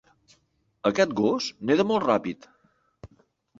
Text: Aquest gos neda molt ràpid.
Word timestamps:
Aquest 0.91 1.13
gos 1.19 1.51
neda 1.71 1.87
molt 1.93 2.07
ràpid. 2.09 2.51